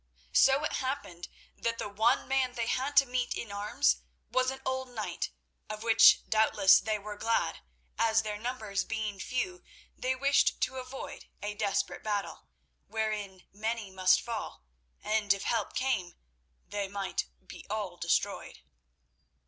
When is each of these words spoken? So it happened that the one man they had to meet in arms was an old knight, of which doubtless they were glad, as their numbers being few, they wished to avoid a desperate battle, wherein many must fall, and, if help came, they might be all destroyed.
So 0.33 0.63
it 0.63 0.73
happened 0.73 1.27
that 1.55 1.77
the 1.77 1.87
one 1.87 2.27
man 2.27 2.53
they 2.53 2.65
had 2.65 2.97
to 2.97 3.05
meet 3.05 3.35
in 3.35 3.51
arms 3.51 3.97
was 4.31 4.49
an 4.49 4.59
old 4.65 4.89
knight, 4.89 5.29
of 5.69 5.83
which 5.83 6.27
doubtless 6.27 6.79
they 6.79 6.97
were 6.97 7.17
glad, 7.17 7.59
as 7.99 8.23
their 8.23 8.39
numbers 8.39 8.83
being 8.83 9.19
few, 9.19 9.63
they 9.95 10.15
wished 10.15 10.59
to 10.61 10.77
avoid 10.77 11.29
a 11.43 11.53
desperate 11.53 12.01
battle, 12.03 12.47
wherein 12.87 13.45
many 13.53 13.91
must 13.91 14.21
fall, 14.21 14.63
and, 15.03 15.33
if 15.35 15.43
help 15.43 15.75
came, 15.75 16.15
they 16.67 16.87
might 16.87 17.27
be 17.45 17.67
all 17.69 17.95
destroyed. 17.95 18.61